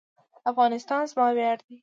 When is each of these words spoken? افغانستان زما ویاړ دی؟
افغانستان 0.51 1.01
زما 1.11 1.27
ویاړ 1.35 1.57
دی؟ 1.67 1.75